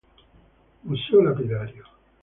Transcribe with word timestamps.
Museo 0.83 1.21
lapidario 1.21 1.83